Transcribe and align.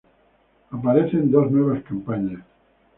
Aparecen 0.71 1.29
dos 1.31 1.51
nuevas 1.51 1.83
campañas. 1.83 2.41